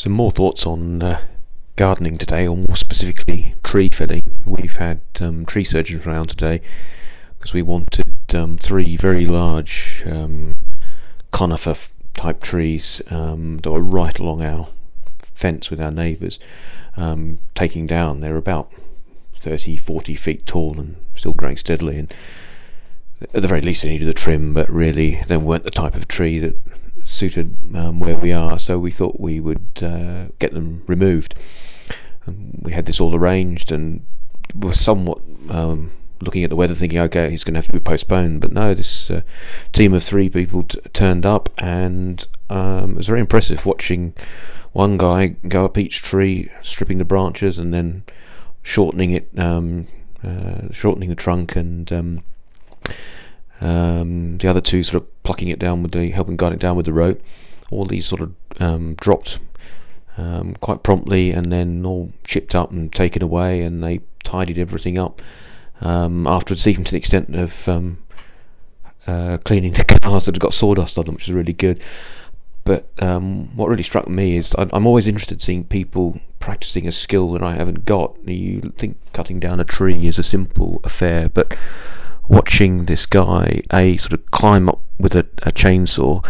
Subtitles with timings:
[0.00, 1.20] Some more thoughts on uh,
[1.76, 4.40] gardening today, or more specifically tree felling.
[4.46, 6.62] We've had um, tree surgeons around today
[7.36, 10.54] because we wanted um, three very large um,
[11.32, 11.74] conifer
[12.14, 14.68] type trees um, that were right along our
[15.20, 16.38] fence with our neighbours
[16.96, 18.20] um, taking down.
[18.20, 18.72] They're about
[19.34, 21.98] 30, 40 feet tall and still growing steadily.
[21.98, 22.14] And
[23.34, 26.08] at the very least, they needed a trim, but really, they weren't the type of
[26.08, 26.56] tree that
[27.10, 31.34] suited um, where we are, so we thought we would uh, get them removed.
[32.26, 34.04] And we had this all arranged and
[34.54, 37.80] were somewhat um, looking at the weather, thinking, okay, it's going to have to be
[37.80, 38.40] postponed.
[38.40, 39.22] But no, this uh,
[39.72, 44.14] team of three people t- turned up, and um, it was very impressive watching
[44.72, 48.04] one guy go up each tree, stripping the branches and then
[48.62, 49.88] shortening it, um,
[50.22, 51.90] uh, shortening the trunk and
[53.60, 56.76] um, the other two sort of plucking it down with the helping guide it down
[56.76, 57.20] with the rope.
[57.70, 59.38] All these sort of um, dropped
[60.16, 64.98] um, quite promptly and then all chipped up and taken away, and they tidied everything
[64.98, 65.20] up
[65.80, 67.98] um, afterwards, even to the extent of um,
[69.06, 71.82] uh, cleaning the cars that had got sawdust on them, which is really good.
[72.64, 76.92] But um, what really struck me is I'm always interested in seeing people practicing a
[76.92, 78.16] skill that I haven't got.
[78.28, 81.56] You think cutting down a tree is a simple affair, but
[82.30, 86.24] watching this guy a sort of climb up with a, a chainsaw.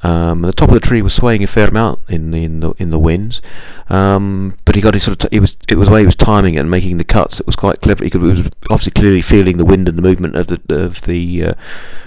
[0.00, 2.70] Um, the top of the tree was swaying a fair amount in the in the
[2.78, 3.42] in the winds,
[3.88, 6.06] um, but he got his sort of t- it was it was the way he
[6.06, 7.40] was timing it and making the cuts.
[7.40, 8.04] It was quite clever.
[8.04, 11.02] He, could, he was obviously clearly feeling the wind and the movement of the of
[11.02, 11.52] the uh,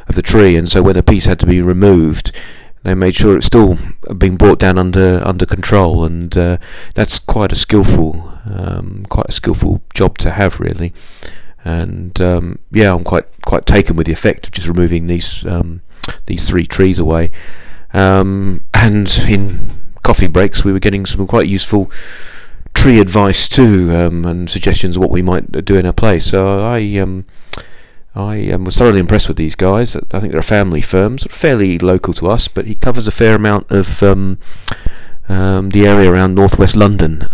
[0.07, 2.31] of the tree, and so when a piece had to be removed,
[2.83, 3.77] they made sure it's still
[4.17, 6.57] being brought down under under control, and uh,
[6.93, 10.91] that's quite a skillful um, quite a skillful job to have, really
[11.63, 15.81] and um, yeah, I'm quite quite taken with the effect of just removing these um,
[16.25, 17.31] these three trees away.
[17.93, 19.59] Um, and in
[20.03, 21.91] coffee breaks, we were getting some quite useful
[22.73, 26.25] tree advice too, um, and suggestions of what we might do in our place.
[26.25, 27.25] So I um,
[28.15, 29.95] I um, was thoroughly impressed with these guys.
[29.95, 33.07] I think they're a family firm, sort of fairly local to us, but he covers
[33.07, 34.37] a fair amount of the
[35.85, 37.27] area around northwest London.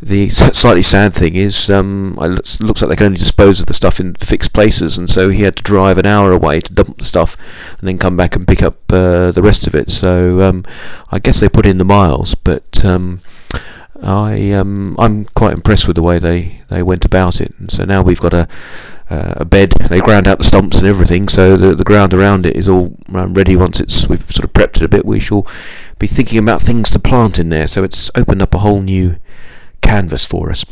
[0.00, 3.74] The slightly sad thing is, um, it looks like they can only dispose of the
[3.74, 6.98] stuff in fixed places, and so he had to drive an hour away to dump
[6.98, 7.36] the stuff,
[7.78, 9.90] and then come back and pick up uh, the rest of it.
[9.90, 10.64] So um,
[11.10, 13.22] I guess they put in the miles, but um,
[14.00, 17.52] I um, I'm quite impressed with the way they, they went about it.
[17.58, 18.46] And so now we've got a
[19.10, 19.72] uh, a bed.
[19.88, 22.96] They ground out the stumps and everything, so the the ground around it is all
[23.12, 23.56] um, ready.
[23.56, 25.44] Once it's we've sort of prepped it a bit, we shall
[25.98, 27.66] be thinking about things to plant in there.
[27.66, 29.16] So it's opened up a whole new
[29.88, 30.64] canvas for us.